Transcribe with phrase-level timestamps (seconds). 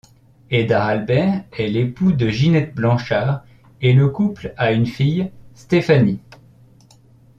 [0.49, 3.45] Hédard Albert est l'époux de Ginette Blanchard
[3.83, 6.21] et le couple a une fille, Stéphanie.